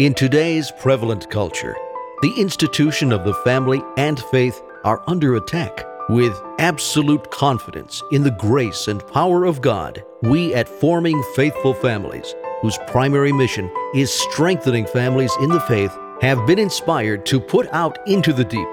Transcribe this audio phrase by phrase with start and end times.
[0.00, 1.76] In today's prevalent culture,
[2.22, 5.86] the institution of the family and faith are under attack.
[6.08, 12.34] With absolute confidence in the grace and power of God, we at Forming Faithful Families,
[12.62, 17.98] whose primary mission is strengthening families in the faith, have been inspired to put out
[18.08, 18.68] into the deep,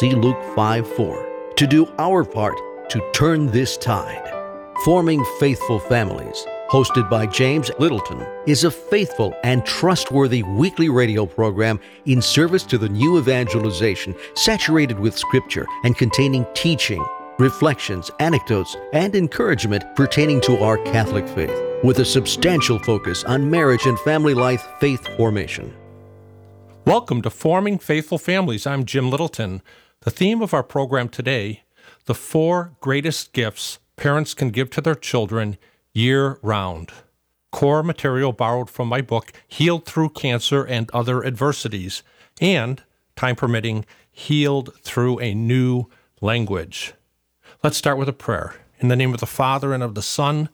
[0.00, 2.58] see Luke 5 4, to do our part
[2.90, 4.28] to turn this tide.
[4.84, 6.44] Forming Faithful Families
[6.74, 12.76] hosted by James Littleton, is a faithful and trustworthy weekly radio program in service to
[12.76, 17.00] the new evangelization, saturated with scripture and containing teaching,
[17.38, 23.86] reflections, anecdotes, and encouragement pertaining to our Catholic faith, with a substantial focus on marriage
[23.86, 25.72] and family life faith formation.
[26.86, 28.66] Welcome to Forming Faithful Families.
[28.66, 29.62] I'm Jim Littleton.
[30.00, 31.62] The theme of our program today
[32.06, 35.56] the four greatest gifts parents can give to their children
[35.94, 36.90] year round.
[37.52, 42.02] Core material borrowed from my book, Healed Through Cancer and Other Adversities,
[42.40, 42.82] and,
[43.14, 45.86] time permitting, Healed Through a New
[46.20, 46.94] Language.
[47.62, 48.56] Let's start with a prayer.
[48.80, 50.48] In the name of the Father, and of the Son,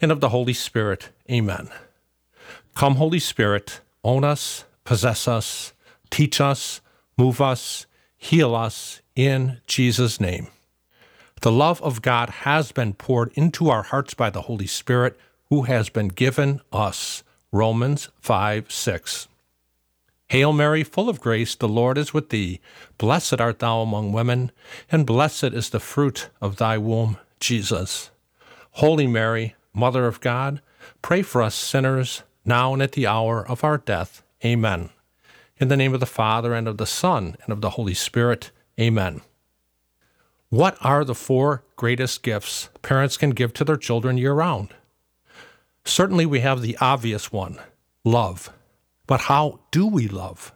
[0.00, 1.10] and of the Holy Spirit.
[1.28, 1.68] Amen.
[2.76, 5.72] Come, Holy Spirit, own us, possess us,
[6.08, 6.80] teach us,
[7.16, 10.46] move us, heal us, in Jesus' name.
[11.40, 15.16] The love of God has been poured into our hearts by the Holy Spirit
[15.50, 17.22] who has been given us.
[17.52, 19.28] Romans 5 6.
[20.28, 22.60] Hail Mary, full of grace, the Lord is with thee.
[22.98, 24.50] Blessed art thou among women,
[24.90, 28.10] and blessed is the fruit of thy womb, Jesus.
[28.72, 30.60] Holy Mary, Mother of God,
[31.00, 34.22] pray for us sinners, now and at the hour of our death.
[34.44, 34.90] Amen.
[35.56, 38.50] In the name of the Father, and of the Son, and of the Holy Spirit.
[38.78, 39.22] Amen.
[40.50, 44.70] What are the four greatest gifts parents can give to their children year round?
[45.84, 47.58] Certainly, we have the obvious one
[48.02, 48.50] love.
[49.06, 50.54] But how do we love?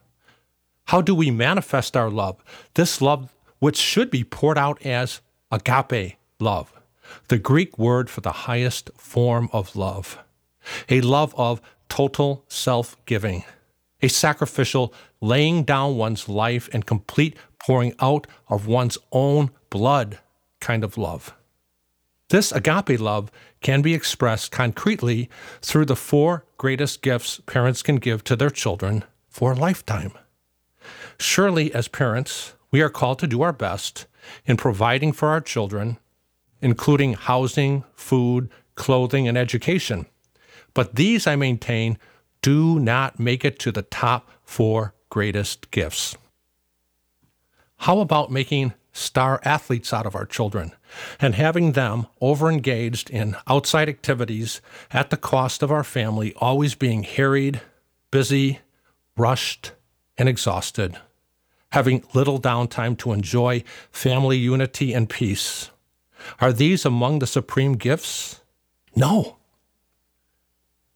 [0.87, 2.43] How do we manifest our love?
[2.73, 5.20] This love, which should be poured out as
[5.51, 6.73] agape love,
[7.29, 10.19] the Greek word for the highest form of love,
[10.89, 11.61] a love of
[11.91, 13.45] total self giving,
[14.01, 17.36] a sacrificial laying down one's life and complete
[17.67, 20.18] pouring out of one's own blood
[20.61, 21.34] kind of love.
[22.28, 23.30] This agape love
[23.61, 25.28] can be expressed concretely
[25.61, 30.12] through the four greatest gifts parents can give to their children for a lifetime.
[31.18, 34.06] Surely, as parents, we are called to do our best
[34.46, 35.98] in providing for our children,
[36.61, 40.06] including housing, food, clothing, and education.
[40.74, 41.98] But these, I maintain,
[42.40, 46.17] do not make it to the top four greatest gifts.
[47.83, 50.70] How about making star athletes out of our children
[51.19, 54.61] and having them overengaged in outside activities
[54.93, 57.61] at the cost of our family always being harried,
[58.13, 58.61] busy,
[59.17, 59.73] rushed,
[60.17, 60.97] and exhausted,
[61.73, 65.73] having little downtime to enjoy family unity and peace.
[66.41, 68.42] Are these among the supreme gifts?
[68.95, 69.39] No.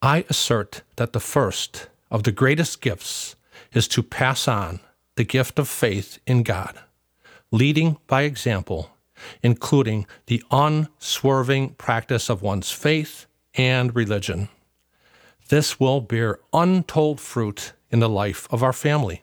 [0.01, 3.35] I assert that the first of the greatest gifts
[3.73, 4.79] is to pass on
[5.17, 6.79] the gift of faith in God
[7.51, 8.91] leading by example,
[9.43, 14.49] including the unswerving practice of one's faith and religion.
[15.49, 19.23] This will bear untold fruit in the life of our family.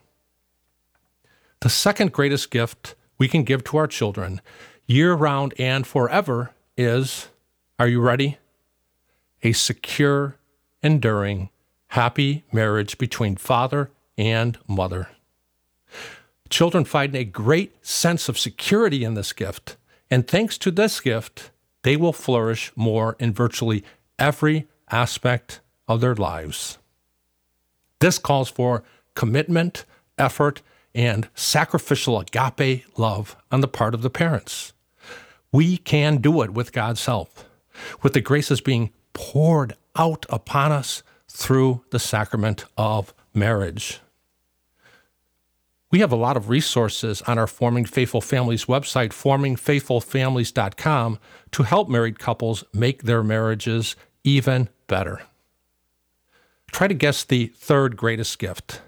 [1.59, 4.41] The second greatest gift we can give to our children,
[4.85, 7.27] year round and forever, is
[7.77, 8.37] are you ready?
[9.43, 10.37] A secure,
[10.81, 11.49] enduring,
[11.87, 15.09] happy marriage between father and mother.
[16.53, 19.75] Children find a great sense of security in this gift,
[20.11, 21.49] and thanks to this gift,
[21.81, 23.83] they will flourish more in virtually
[24.19, 26.77] every aspect of their lives.
[28.01, 28.83] This calls for
[29.15, 29.85] commitment,
[30.19, 30.61] effort,
[30.93, 34.73] and sacrificial agape love on the part of the parents.
[35.51, 37.31] We can do it with God's help,
[38.03, 44.01] with the graces being poured out upon us through the sacrament of marriage.
[45.93, 51.19] We have a lot of resources on our Forming Faithful Families website, formingfaithfulfamilies.com,
[51.51, 55.21] to help married couples make their marriages even better.
[56.71, 58.81] Try to guess the third greatest gift,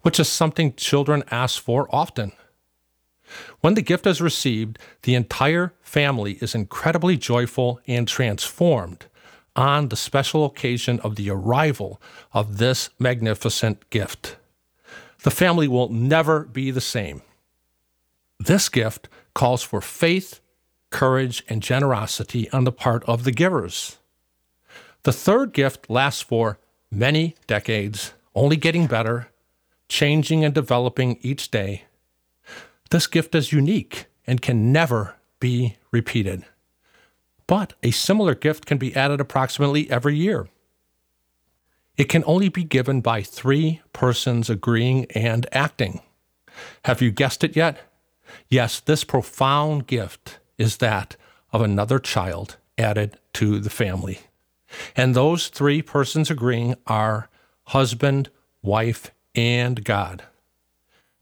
[0.00, 2.32] which is something children ask for often.
[3.60, 9.04] When the gift is received, the entire family is incredibly joyful and transformed
[9.54, 12.00] on the special occasion of the arrival
[12.32, 14.36] of this magnificent gift
[15.22, 17.22] the family will never be the same.
[18.38, 20.40] This gift calls for faith,
[20.90, 23.98] courage, and generosity on the part of the givers.
[25.02, 26.58] The third gift lasts for
[26.90, 29.28] many decades, only getting better,
[29.88, 31.84] changing and developing each day.
[32.90, 36.44] This gift is unique and can never be repeated.
[37.46, 40.48] But a similar gift can be added approximately every year.
[41.96, 46.00] It can only be given by three persons agreeing and acting.
[46.84, 47.78] Have you guessed it yet?
[48.48, 51.16] Yes, this profound gift is that
[51.52, 54.20] of another child added to the family.
[54.96, 57.28] And those three persons agreeing are
[57.64, 58.30] husband,
[58.62, 60.24] wife, and God.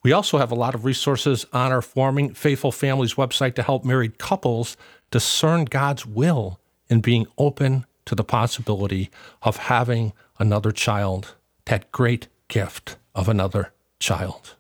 [0.03, 3.85] We also have a lot of resources on our Forming Faithful Families website to help
[3.85, 4.76] married couples
[5.11, 9.11] discern God's will in being open to the possibility
[9.43, 11.35] of having another child,
[11.67, 14.55] that great gift of another child.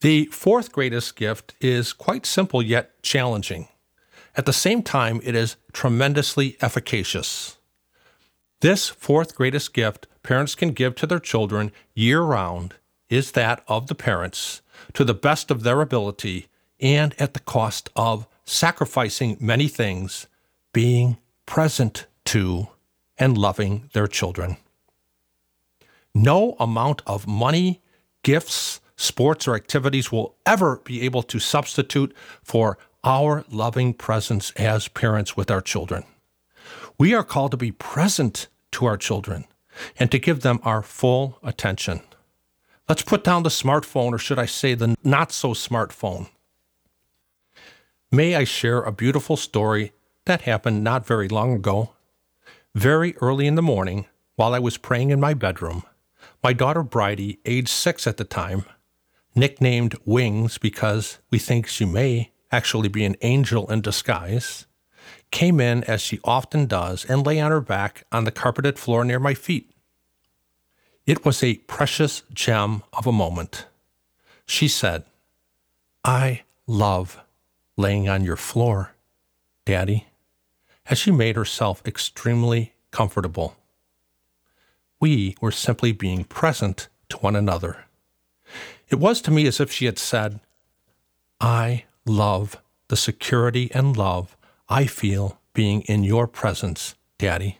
[0.00, 3.66] The fourth greatest gift is quite simple yet challenging.
[4.36, 7.56] At the same time, it is tremendously efficacious.
[8.60, 12.74] This fourth greatest gift parents can give to their children year round
[13.08, 14.62] is that of the parents
[14.92, 16.46] to the best of their ability
[16.78, 20.28] and at the cost of sacrificing many things,
[20.72, 22.68] being present to
[23.18, 24.56] and loving their children.
[26.14, 27.82] No amount of money,
[28.22, 34.88] gifts, sports, or activities will ever be able to substitute for our loving presence as
[34.88, 36.04] parents with our children.
[36.98, 39.44] We are called to be present to our children
[39.98, 42.00] and to give them our full attention.
[42.88, 46.28] Let's put down the smartphone, or should I say, the not so smartphone.
[48.12, 49.92] May I share a beautiful story
[50.26, 51.90] that happened not very long ago?
[52.74, 54.06] Very early in the morning,
[54.36, 55.84] while I was praying in my bedroom,
[56.42, 58.64] my daughter Bridie, age six at the time,
[59.34, 64.66] nicknamed Wings because we think she may actually be an angel in disguise,
[65.30, 69.04] came in as she often does and lay on her back on the carpeted floor
[69.04, 69.70] near my feet.
[71.06, 73.66] It was a precious gem of a moment.
[74.46, 75.04] She said,
[76.04, 77.20] I love
[77.76, 78.94] laying on your floor,
[79.64, 80.06] Daddy,
[80.86, 83.56] as she made herself extremely comfortable.
[85.00, 87.86] We were simply being present to one another.
[88.88, 90.40] It was to me as if she had said,
[91.40, 92.56] I love
[92.88, 94.36] the security and love
[94.68, 97.58] I feel being in your presence, Daddy.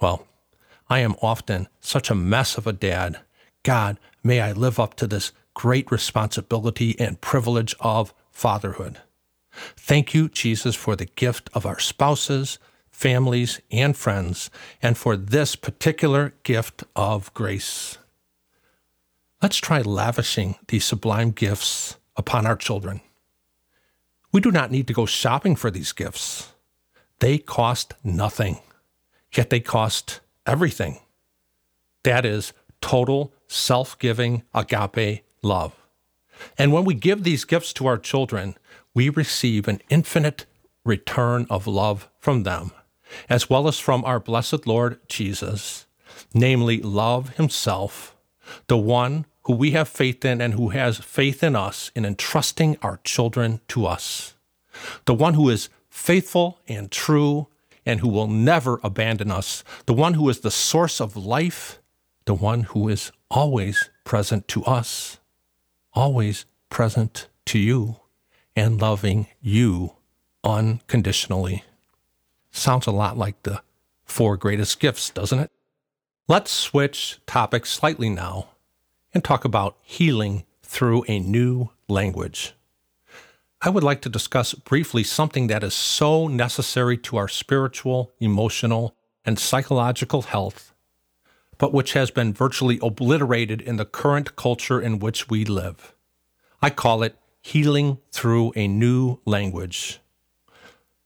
[0.00, 0.26] Well,
[0.88, 3.20] I am often such a mess of a dad.
[3.62, 8.98] God, may I live up to this great responsibility and privilege of fatherhood.
[9.52, 12.58] Thank you, Jesus, for the gift of our spouses,
[12.90, 14.50] families, and friends,
[14.82, 17.98] and for this particular gift of grace.
[19.42, 23.00] Let's try lavishing these sublime gifts upon our children.
[24.32, 26.52] We do not need to go shopping for these gifts.
[27.18, 28.60] They cost nothing,
[29.34, 31.00] yet they cost everything.
[32.04, 35.74] That is total self giving agape love.
[36.56, 38.56] And when we give these gifts to our children,
[39.00, 40.44] we receive an infinite
[40.84, 42.70] return of love from them,
[43.30, 45.86] as well as from our blessed Lord Jesus,
[46.34, 48.14] namely, love Himself,
[48.66, 52.76] the one who we have faith in and who has faith in us in entrusting
[52.82, 54.34] our children to us.
[55.06, 57.46] The one who is faithful and true
[57.86, 59.64] and who will never abandon us.
[59.86, 61.80] The one who is the source of life.
[62.26, 65.20] The one who is always present to us,
[65.94, 67.99] always present to you,
[68.56, 69.96] and loving you
[70.44, 71.64] unconditionally.
[72.50, 73.62] Sounds a lot like the
[74.04, 75.50] four greatest gifts, doesn't it?
[76.28, 78.48] Let's switch topics slightly now
[79.12, 82.54] and talk about healing through a new language.
[83.62, 88.94] I would like to discuss briefly something that is so necessary to our spiritual, emotional,
[89.24, 90.72] and psychological health,
[91.58, 95.94] but which has been virtually obliterated in the current culture in which we live.
[96.62, 100.00] I call it healing through a new language.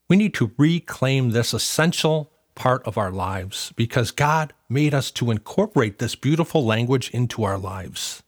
[0.09, 5.31] We need to reclaim this essential part of our lives because God made us to
[5.31, 8.23] incorporate this beautiful language into our lives.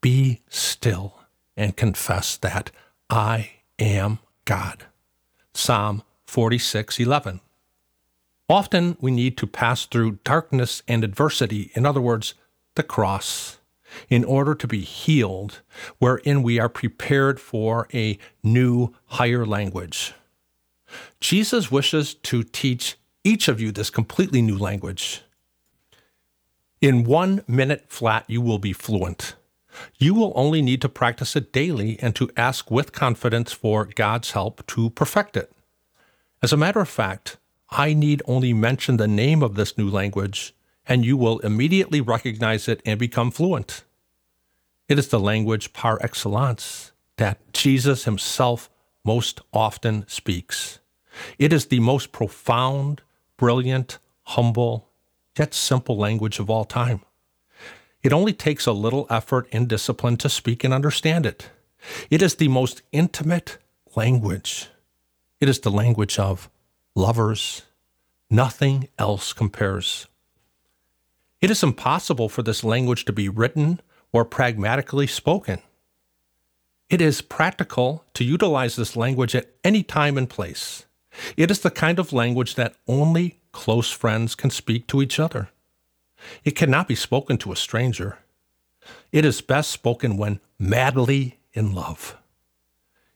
[0.00, 1.20] Be still
[1.56, 2.70] and confess that
[3.10, 4.86] I am God.
[5.52, 7.40] Psalm 46:11.
[8.48, 12.34] Often we need to pass through darkness and adversity, in other words,
[12.74, 13.58] the cross,
[14.08, 15.60] in order to be healed,
[15.98, 20.14] wherein we are prepared for a new, higher language.
[21.20, 25.22] Jesus wishes to teach each of you this completely new language.
[26.80, 29.36] In one minute flat, you will be fluent.
[29.98, 34.32] You will only need to practice it daily and to ask with confidence for God's
[34.32, 35.52] help to perfect it.
[36.42, 37.38] As a matter of fact,
[37.70, 40.54] I need only mention the name of this new language,
[40.86, 43.84] and you will immediately recognize it and become fluent.
[44.88, 48.68] It is the language par excellence that Jesus himself
[49.04, 50.80] most often speaks.
[51.38, 53.02] It is the most profound,
[53.36, 54.88] brilliant, humble,
[55.38, 57.02] yet simple language of all time.
[58.02, 61.50] It only takes a little effort and discipline to speak and understand it.
[62.10, 63.58] It is the most intimate
[63.94, 64.68] language.
[65.40, 66.50] It is the language of
[66.94, 67.62] lovers.
[68.30, 70.06] Nothing else compares.
[71.42, 73.80] It is impossible for this language to be written
[74.12, 75.58] or pragmatically spoken.
[76.88, 80.86] It is practical to utilize this language at any time and place.
[81.36, 85.48] It is the kind of language that only close friends can speak to each other.
[86.44, 88.18] It cannot be spoken to a stranger.
[89.10, 92.16] It is best spoken when madly in love.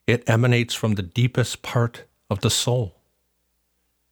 [0.09, 2.97] It emanates from the deepest part of the soul.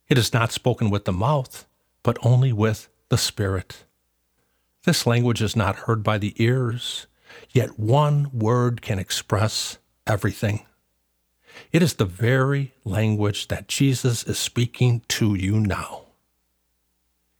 [0.08, 1.66] It is not spoken with the mouth,
[2.04, 3.84] but only with the spirit.
[4.84, 7.06] This language is not heard by the ears,
[7.50, 10.66] yet one word can express everything.
[11.72, 16.02] It is the very language that Jesus is speaking to you now.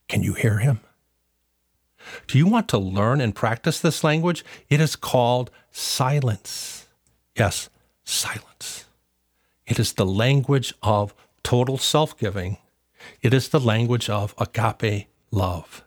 [0.09, 0.81] Can you hear him?
[2.27, 4.45] Do you want to learn and practice this language?
[4.71, 6.87] It is called silence.
[7.37, 7.69] Yes,
[8.05, 8.87] silence.
[9.67, 12.57] It is the language of total self giving.
[13.21, 15.85] It is the language of agape love.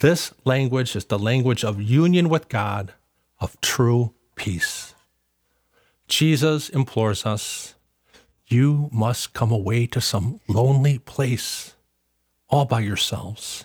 [0.00, 2.92] This language is the language of union with God,
[3.40, 4.94] of true peace.
[6.08, 7.74] Jesus implores us
[8.46, 11.74] you must come away to some lonely place
[12.50, 13.64] all by yourselves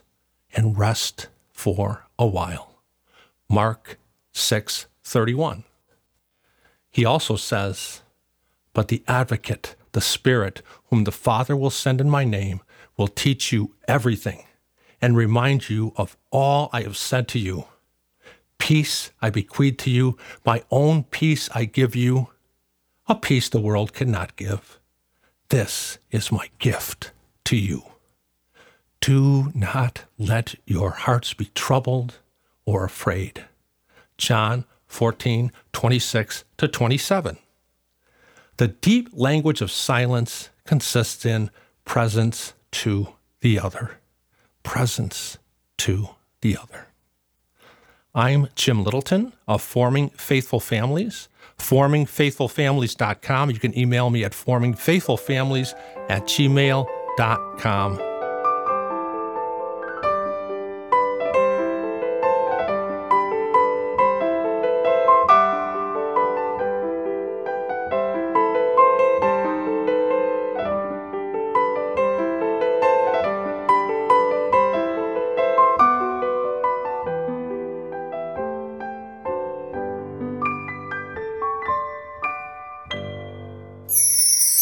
[0.55, 2.81] and rest for a while.
[3.49, 3.99] Mark
[4.33, 5.65] 6:31.
[6.89, 8.01] He also says,
[8.73, 12.61] "But the advocate, the Spirit, whom the Father will send in my name,
[12.95, 14.46] will teach you everything
[15.01, 17.65] and remind you of all I have said to you.
[18.57, 22.29] Peace I bequeath to you, my own peace I give you,
[23.07, 24.79] a peace the world cannot give.
[25.49, 27.11] This is my gift
[27.45, 27.83] to you."
[28.99, 32.15] Do not let your hearts be troubled
[32.65, 33.45] or afraid.
[34.17, 37.37] John 14, 26 to 27.
[38.57, 41.51] The deep language of silence consists in
[41.85, 43.99] presence to the other.
[44.67, 45.37] Presence
[45.77, 46.09] to
[46.41, 46.87] the other.
[48.13, 53.49] I'm Jim Littleton of Forming Faithful Families, formingfaithfulfamilies.com.
[53.49, 55.73] You can email me at formingfaithfulfamilies
[56.09, 58.16] at gmail.com.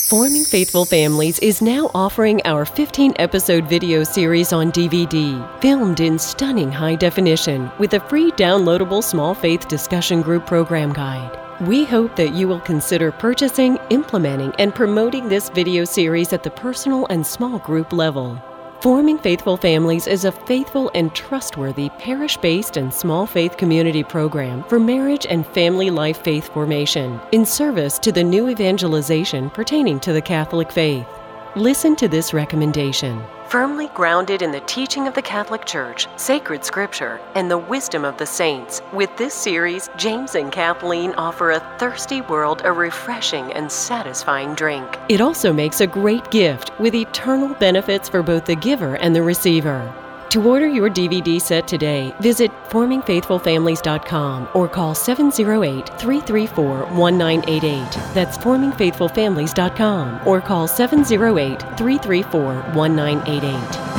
[0.05, 6.19] Forming Faithful Families is now offering our 15 episode video series on DVD, filmed in
[6.19, 11.35] stunning high definition with a free downloadable small faith discussion group program guide.
[11.62, 16.51] We hope that you will consider purchasing, implementing, and promoting this video series at the
[16.51, 18.39] personal and small group level.
[18.82, 24.63] Forming Faithful Families is a faithful and trustworthy parish based and small faith community program
[24.65, 30.13] for marriage and family life faith formation in service to the new evangelization pertaining to
[30.13, 31.08] the Catholic faith.
[31.55, 33.24] Listen to this recommendation.
[33.50, 38.18] Firmly grounded in the teaching of the Catholic Church, sacred scripture, and the wisdom of
[38.18, 43.72] the saints, with this series, James and Kathleen offer a thirsty world a refreshing and
[43.72, 44.98] satisfying drink.
[45.10, 49.22] It also makes a great gift with eternal benefits for both the giver and the
[49.22, 49.94] receiver.
[50.32, 57.91] To order your DVD set today, visit formingfaithfulfamilies.com or call 708 334 1988.
[58.13, 63.96] That's formingfaithfulfamilies.com or call 708 334 1988.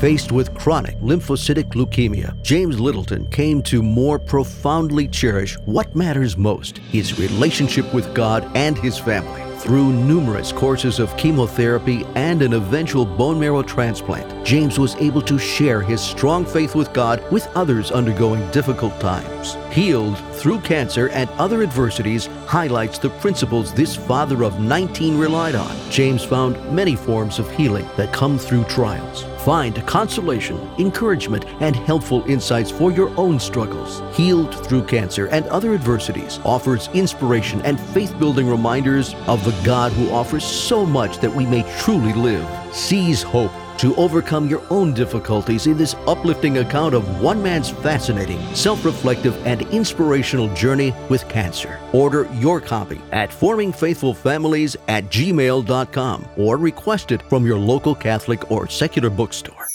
[0.00, 6.78] Faced with chronic lymphocytic leukemia, James Littleton came to more profoundly cherish what matters most
[6.78, 9.47] his relationship with God and his family.
[9.58, 15.36] Through numerous courses of chemotherapy and an eventual bone marrow transplant, James was able to
[15.36, 19.56] share his strong faith with God with others undergoing difficult times.
[19.72, 25.76] Healed through cancer and other adversities highlights the principles this father of 19 relied on.
[25.90, 29.24] James found many forms of healing that come through trials.
[29.44, 34.02] Find consolation, encouragement, and helpful insights for your own struggles.
[34.16, 39.92] Healed Through Cancer and Other Adversities offers inspiration and faith building reminders of the God
[39.92, 42.46] who offers so much that we may truly live.
[42.74, 48.40] Seize hope to overcome your own difficulties in this uplifting account of one man's fascinating,
[48.54, 51.78] self reflective, and inspirational journey with cancer.
[51.92, 58.68] Order your copy at formingfaithfulfamilies at gmail.com or request it from your local Catholic or
[58.68, 59.68] secular bookstore.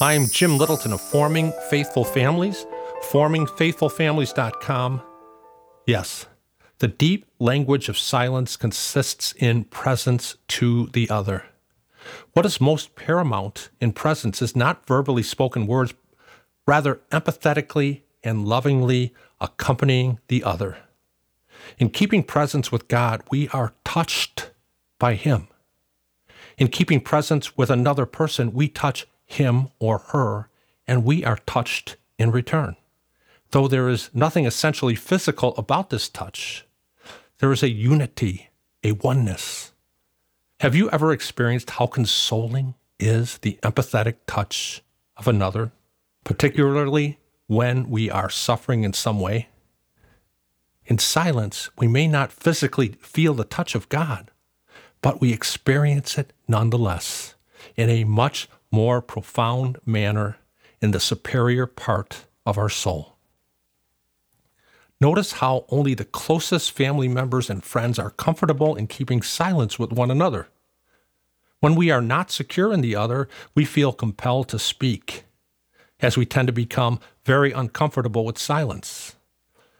[0.00, 2.66] I'm Jim Littleton of Forming Faithful Families,
[3.10, 5.02] formingfaithfulfamilies.com.
[5.86, 6.26] Yes,
[6.78, 11.44] the deep language of silence consists in presence to the other.
[12.32, 15.94] What is most paramount in presence is not verbally spoken words,
[16.66, 20.78] rather empathetically and lovingly accompanying the other.
[21.78, 24.50] In keeping presence with God, we are touched
[24.98, 25.48] by Him.
[26.56, 30.48] In keeping presence with another person, we touch him or her,
[30.86, 32.76] and we are touched in return.
[33.50, 36.66] Though there is nothing essentially physical about this touch,
[37.38, 38.48] there is a unity,
[38.82, 39.67] a oneness.
[40.60, 44.82] Have you ever experienced how consoling is the empathetic touch
[45.16, 45.70] of another,
[46.24, 49.50] particularly when we are suffering in some way?
[50.84, 54.32] In silence, we may not physically feel the touch of God,
[55.00, 57.36] but we experience it nonetheless
[57.76, 60.38] in a much more profound manner
[60.80, 63.17] in the superior part of our soul.
[65.00, 69.92] Notice how only the closest family members and friends are comfortable in keeping silence with
[69.92, 70.48] one another.
[71.60, 75.24] When we are not secure in the other, we feel compelled to speak,
[76.00, 79.14] as we tend to become very uncomfortable with silence.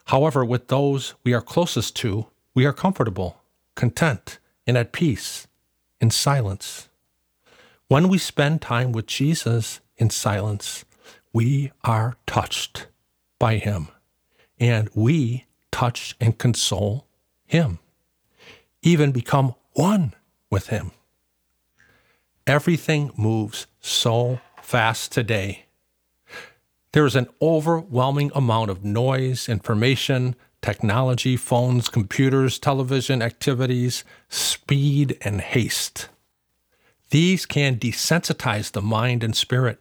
[0.05, 3.41] However, with those we are closest to, we are comfortable,
[3.75, 5.47] content, and at peace
[5.99, 6.87] in silence.
[7.89, 10.85] When we spend time with Jesus in silence,
[11.33, 12.87] we are touched
[13.37, 13.89] by Him
[14.59, 17.07] and we touch and console
[17.45, 17.79] him,
[18.81, 20.13] even become one
[20.49, 20.91] with him.
[22.45, 25.65] Everything moves so fast today.
[26.91, 35.41] There is an overwhelming amount of noise, information, technology, phones, computers, television, activities, speed, and
[35.41, 36.09] haste.
[37.11, 39.79] These can desensitize the mind and spirit.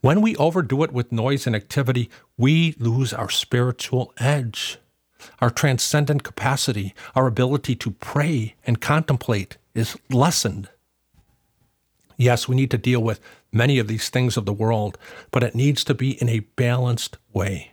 [0.00, 4.78] When we overdo it with noise and activity, we lose our spiritual edge.
[5.40, 10.68] Our transcendent capacity, our ability to pray and contemplate is lessened.
[12.16, 13.20] Yes, we need to deal with
[13.52, 14.98] many of these things of the world,
[15.30, 17.72] but it needs to be in a balanced way.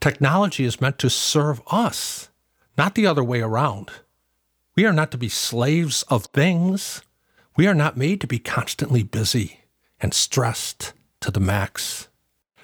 [0.00, 2.28] Technology is meant to serve us,
[2.76, 3.90] not the other way around.
[4.76, 7.02] We are not to be slaves of things.
[7.56, 9.60] We are not made to be constantly busy
[10.00, 12.08] and stressed to the max.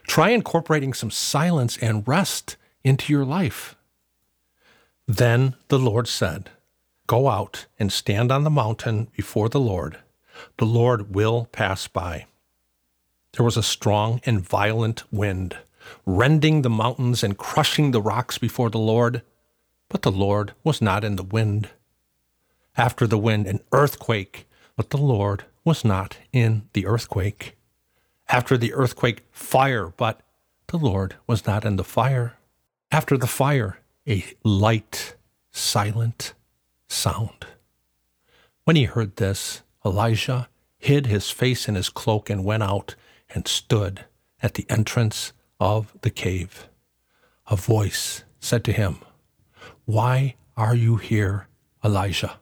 [0.07, 3.75] Try incorporating some silence and rest into your life.
[5.07, 6.51] Then the Lord said,
[7.07, 9.99] Go out and stand on the mountain before the Lord.
[10.59, 12.27] The Lord will pass by.
[13.33, 15.57] There was a strong and violent wind,
[16.07, 19.23] rending the mountains and crushing the rocks before the Lord.
[19.89, 21.69] But the Lord was not in the wind.
[22.77, 27.57] After the wind, an earthquake, but the Lord was not in the earthquake
[28.29, 30.21] after the earthquake, fire, but
[30.69, 32.35] the Lord was not in the fire.
[32.91, 35.17] After the fire, a light,
[35.51, 36.35] silent
[36.89, 37.47] sound.
[38.65, 40.49] When he heard this, Elijah
[40.79, 42.95] hid his face in his cloak and went out
[43.35, 44.05] and stood
[44.43, 46.69] at the entrance of the cave.
[47.47, 48.99] A voice said to him,
[49.85, 51.49] Why are you here,
[51.85, 52.39] Elijah?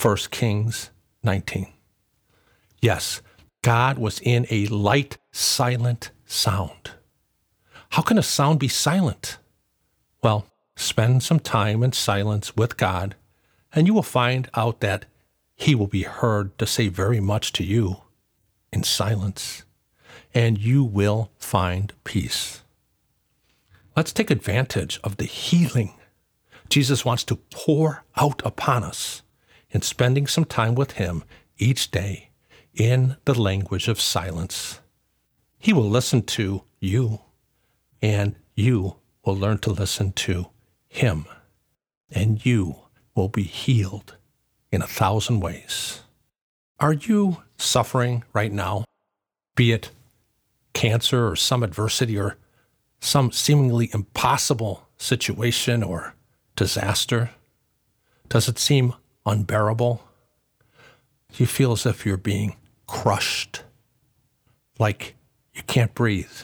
[0.00, 0.90] 1 Kings
[1.22, 1.72] 19.
[2.80, 3.20] Yes,
[3.62, 6.92] God was in a light, silent sound.
[7.90, 9.38] How can a sound be silent?
[10.22, 13.16] Well, spend some time in silence with God,
[13.72, 15.04] and you will find out that
[15.54, 18.02] He will be heard to say very much to you
[18.72, 19.64] in silence,
[20.32, 22.62] and you will find peace.
[23.94, 25.94] Let's take advantage of the healing
[26.70, 29.22] Jesus wants to pour out upon us
[29.70, 31.24] in spending some time with Him
[31.58, 32.29] each day
[32.74, 34.80] in the language of silence.
[35.58, 37.20] He will listen to you,
[38.00, 40.46] and you will learn to listen to
[40.88, 41.26] Him,
[42.10, 42.76] and you
[43.14, 44.16] will be healed
[44.72, 46.00] in a thousand ways.
[46.78, 48.84] Are you suffering right now?
[49.54, 49.90] Be it
[50.72, 52.38] cancer or some adversity or
[53.00, 56.14] some seemingly impossible situation or
[56.56, 57.30] disaster?
[58.28, 58.94] Does it seem
[59.26, 60.02] unbearable?
[61.32, 62.56] Do you feel as if you're being
[62.90, 63.62] crushed,
[64.78, 65.14] like
[65.54, 66.40] you can't breathe.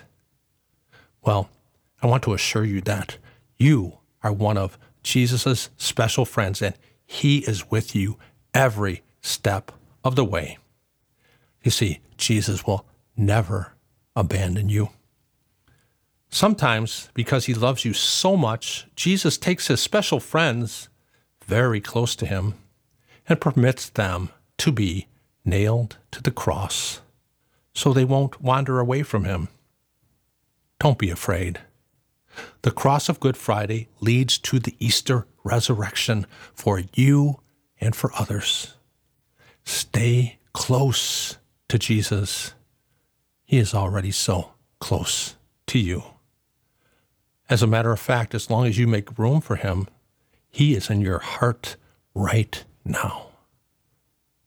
[1.22, 1.50] Well,
[2.00, 3.18] I want to assure you that
[3.58, 8.16] you are one of Jesus' special friends and he is with you
[8.54, 9.72] every step
[10.04, 10.56] of the way.
[11.64, 13.72] You see, Jesus will never
[14.14, 14.90] abandon you.
[16.30, 20.88] Sometimes, because he loves you so much, Jesus takes his special friends
[21.44, 22.54] very close to him
[23.28, 24.28] and permits them
[24.58, 25.08] to be
[25.46, 27.00] nailed to the cross
[27.74, 29.48] so they won't wander away from him.
[30.78, 31.60] Don't be afraid.
[32.62, 37.40] The cross of Good Friday leads to the Easter resurrection for you
[37.80, 38.74] and for others.
[39.64, 42.54] Stay close to Jesus.
[43.44, 45.36] He is already so close
[45.68, 46.02] to you.
[47.48, 49.86] As a matter of fact, as long as you make room for him,
[50.48, 51.76] he is in your heart
[52.14, 53.28] right now.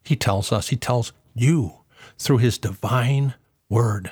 [0.09, 1.81] He tells us, he tells you
[2.17, 3.35] through his divine
[3.69, 4.11] word.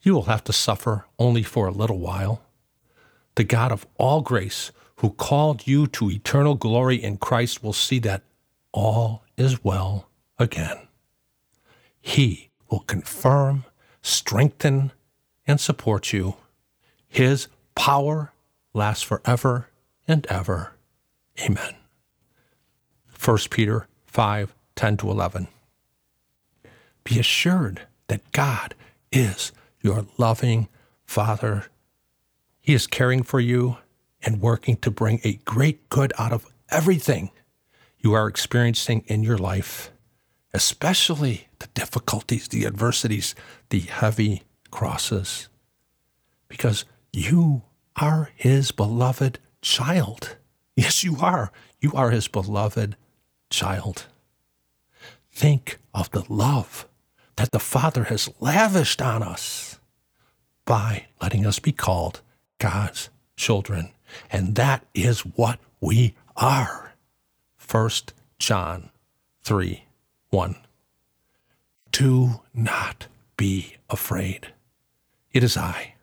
[0.00, 2.42] You will have to suffer only for a little while.
[3.36, 8.00] The God of all grace, who called you to eternal glory in Christ, will see
[8.00, 8.24] that
[8.72, 10.88] all is well again.
[12.00, 13.66] He will confirm,
[14.00, 14.90] strengthen,
[15.46, 16.34] and support you.
[17.06, 18.32] His power
[18.74, 19.68] lasts forever
[20.08, 20.72] and ever.
[21.40, 21.76] Amen.
[23.24, 25.48] 1 Peter 5 10 to 11.
[27.04, 28.74] Be assured that God
[29.10, 30.68] is your loving
[31.06, 31.66] Father.
[32.60, 33.78] He is caring for you
[34.22, 37.30] and working to bring a great good out of everything
[37.98, 39.90] you are experiencing in your life,
[40.52, 43.34] especially the difficulties, the adversities,
[43.70, 45.48] the heavy crosses,
[46.48, 47.62] because you
[47.96, 50.36] are His beloved child.
[50.76, 51.50] Yes, you are.
[51.80, 52.96] You are His beloved
[53.52, 54.06] child.
[55.30, 56.88] Think of the love
[57.36, 59.78] that the Father has lavished on us
[60.64, 62.20] by letting us be called
[62.58, 63.90] God's children.
[64.30, 66.94] And that is what we are.
[67.70, 67.90] 1
[68.38, 68.90] John
[69.44, 69.84] 3
[70.30, 70.56] 1.
[71.92, 74.52] Do not be afraid.
[75.32, 75.94] It is I,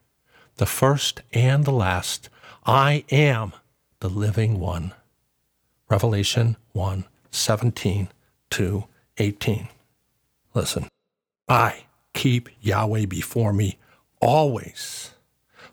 [0.58, 2.30] the first and the last.
[2.66, 3.54] I am
[4.00, 4.94] the living one.
[5.90, 8.10] Revelation 1 17
[8.52, 8.86] to
[9.18, 9.68] 18.
[10.54, 10.88] Listen.
[11.48, 13.78] I keep Yahweh before me
[14.22, 15.13] always.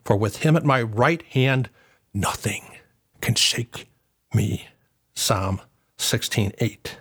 [0.05, 1.69] For with him at my right hand,
[2.15, 2.65] nothing
[3.21, 3.89] can shake
[4.33, 4.69] me.
[5.15, 5.61] Psalm
[5.99, 6.99] 16:8.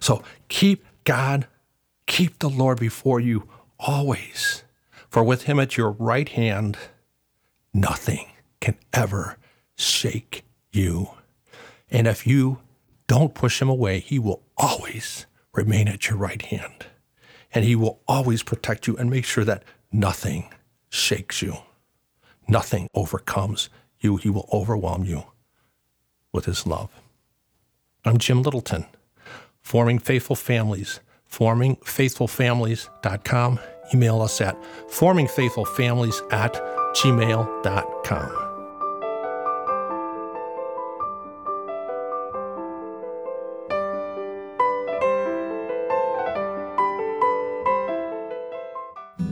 [0.00, 1.46] So keep God,
[2.06, 4.62] keep the Lord before you always.
[5.08, 6.76] For with him at your right hand,
[7.72, 8.26] nothing
[8.60, 9.38] can ever
[9.76, 11.10] shake you.
[11.90, 12.60] And if you
[13.06, 16.86] don't push him away, he will always remain at your right hand
[17.56, 20.52] and He will always protect you and make sure that nothing
[20.90, 21.56] shakes you,
[22.46, 24.18] nothing overcomes you.
[24.18, 25.24] He will overwhelm you
[26.32, 26.90] with His love.
[28.04, 28.84] I'm Jim Littleton,
[29.62, 33.58] Forming Faithful Families, formingfaithfulfamilies.com.
[33.94, 36.52] Email us at formingfaithfulfamilies at
[36.94, 38.45] gmail.com.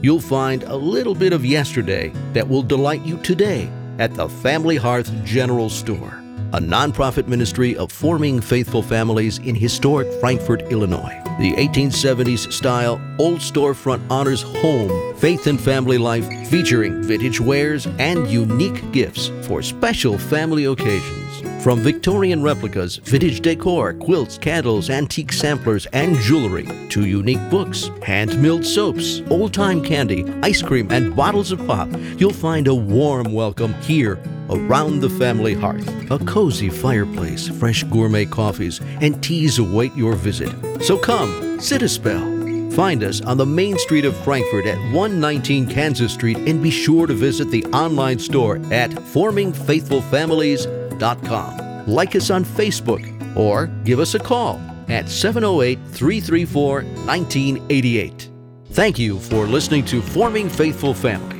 [0.05, 4.75] you'll find a little bit of yesterday that will delight you today at the Family
[4.75, 6.21] Hearth General Store,
[6.53, 11.19] a nonprofit ministry of forming faithful families in historic Frankfort, Illinois.
[11.39, 18.27] The 1870s style old storefront honors home, faith, and family life, featuring vintage wares and
[18.27, 21.24] unique gifts for special family occasions.
[21.65, 28.39] From Victorian replicas, vintage decor, quilts, candles, antique samplers, and jewelry, to unique books, hand
[28.39, 33.33] milled soaps, old time candy, ice cream, and bottles of pop, you'll find a warm
[33.33, 34.19] welcome here
[34.51, 35.89] around the family hearth.
[36.11, 40.53] A cozy fireplace, fresh gourmet coffees, and teas await your visit.
[40.83, 42.31] So come, sit a spell.
[42.73, 47.07] Find us on the main street of Frankfort at 119 Kansas Street and be sure
[47.07, 48.91] to visit the online store at
[51.87, 53.03] like us on Facebook
[53.35, 58.29] or give us a call at 708 334 1988.
[58.71, 60.93] Thank you for listening to Forming Faithful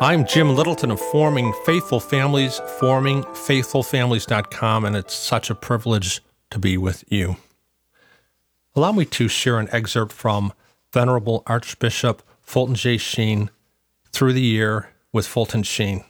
[0.00, 6.20] I'm Jim Littleton of Forming Faithful Families, formingfaithfulfamilies.com, and it's such a privilege
[6.50, 7.36] to be with you.
[8.76, 10.52] Allow me to share an excerpt from
[10.92, 12.96] Venerable Archbishop Fulton J.
[12.96, 13.50] Sheen
[14.10, 16.04] through the year with Fulton Sheen.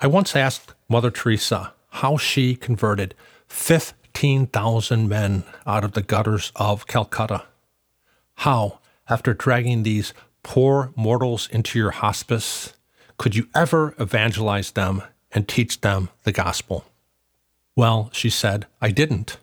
[0.00, 3.14] I once asked Mother Teresa how she converted
[3.46, 7.44] 15,000 men out of the gutters of Calcutta.
[8.38, 12.74] How, after dragging these poor mortals into your hospice,
[13.18, 16.84] could you ever evangelize them and teach them the gospel?
[17.76, 19.38] Well, she said, I didn't.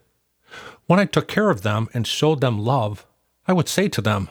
[0.91, 3.05] When I took care of them and showed them love,
[3.47, 4.29] I would say to them,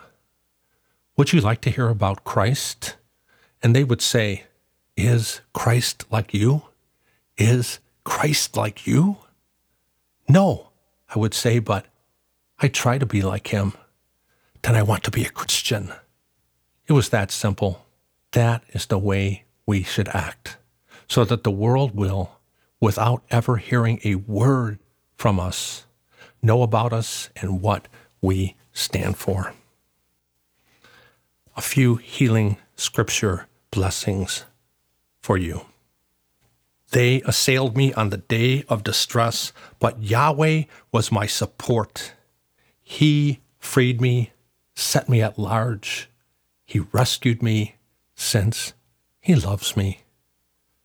[1.16, 2.96] Would you like to hear about Christ?
[3.62, 4.44] And they would say,
[4.94, 6.64] Is Christ like you?
[7.38, 9.16] Is Christ like you?
[10.28, 10.68] No,
[11.08, 11.86] I would say, but
[12.58, 13.72] I try to be like him.
[14.60, 15.94] Then I want to be a Christian.
[16.86, 17.86] It was that simple.
[18.32, 20.58] That is the way we should act,
[21.08, 22.32] so that the world will,
[22.82, 24.78] without ever hearing a word
[25.16, 25.86] from us,
[26.42, 27.88] know about us and what
[28.20, 29.54] we stand for.
[31.56, 34.44] A few healing scripture blessings
[35.20, 35.66] for you.
[36.90, 42.14] They assailed me on the day of distress, but Yahweh was my support.
[42.82, 44.32] He freed me,
[44.74, 46.08] set me at large.
[46.64, 47.76] He rescued me
[48.14, 48.72] since
[49.20, 50.00] he loves me.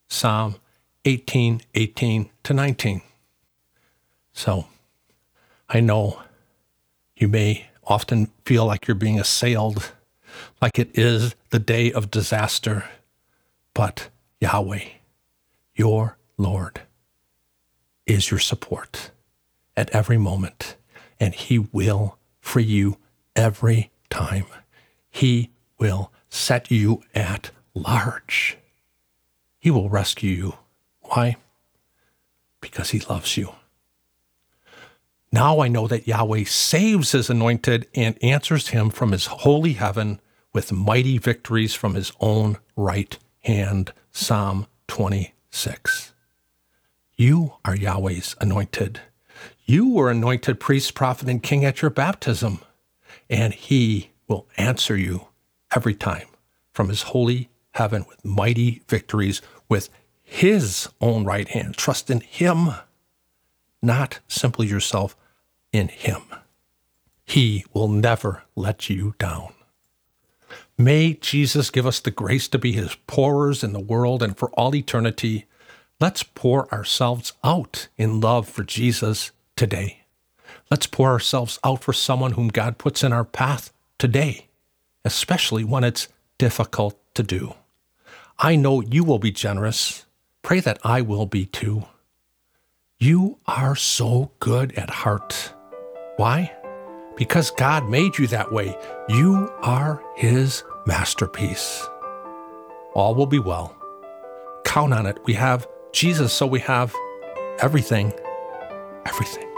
[0.08, 0.56] Psalm
[1.06, 3.02] 18, 18 to 19.
[4.34, 4.68] So,
[5.68, 6.22] I know
[7.16, 9.92] you may often feel like you're being assailed,
[10.62, 12.86] like it is the day of disaster,
[13.74, 14.84] but Yahweh,
[15.76, 16.82] your Lord,
[18.06, 19.12] is your support
[19.76, 20.76] at every moment,
[21.20, 22.98] and He will free you
[23.36, 24.46] every time.
[25.10, 25.50] He
[25.80, 28.58] will set you at large.
[29.60, 30.54] He will rescue you.
[31.02, 31.38] Why?
[32.62, 33.56] Because He loves you.
[35.32, 40.22] Now I know that Yahweh saves his anointed and answers him from his holy heaven
[40.54, 43.92] with mighty victories from his own right hand.
[44.12, 46.14] Psalm 26.
[47.16, 49.02] You are Yahweh's anointed.
[49.66, 52.60] You were anointed priest, prophet, and king at your baptism,
[53.30, 55.28] and he will answer you
[55.76, 56.28] every time
[56.74, 59.90] from his holy heaven with mighty victories with
[60.24, 61.78] his own right hand.
[61.78, 62.70] Trust in him,
[63.86, 65.16] not simply yourself,
[65.72, 66.24] in Him.
[67.26, 69.54] He will never let you down.
[70.78, 74.50] May Jesus give us the grace to be His pourers in the world and for
[74.52, 75.46] all eternity.
[76.00, 80.02] Let's pour ourselves out in love for Jesus today.
[80.70, 84.48] Let's pour ourselves out for someone whom God puts in our path today,
[85.04, 87.56] especially when it's difficult to do.
[88.38, 90.06] I know you will be generous.
[90.42, 91.86] Pray that I will be too.
[93.00, 95.54] You are so good at heart.
[96.16, 96.50] Why?
[97.18, 98.74] Because God made you that way.
[99.10, 101.86] You are His masterpiece.
[102.94, 103.76] All will be well.
[104.64, 105.18] Count on it.
[105.26, 106.96] We have Jesus, so we have
[107.60, 108.14] everything.
[109.06, 109.52] Everything.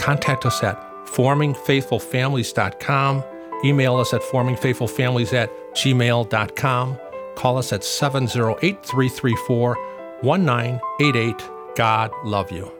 [0.00, 3.24] Contact us at formingfaithfulfamilies.com.
[3.64, 6.98] Email us at formingfaithfulfamilies at gmail.com.
[7.36, 9.76] Call us at 708 334
[10.22, 11.59] 1988.
[11.74, 12.72] God love you.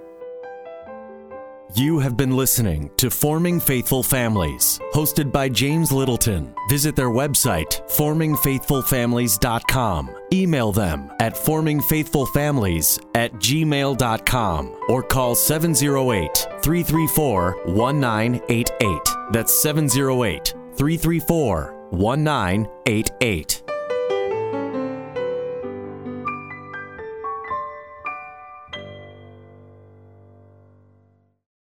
[1.77, 6.53] You have been listening to Forming Faithful Families, hosted by James Littleton.
[6.69, 10.11] Visit their website, formingfaithfulfamilies.com.
[10.33, 18.99] Email them at formingfaithfulfamilies at gmail.com or call 708 334 1988.
[19.31, 23.70] That's 708 334 1988.